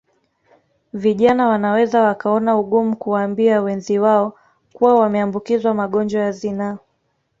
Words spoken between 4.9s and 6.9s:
wameambukizwa magonjwa ya zinaa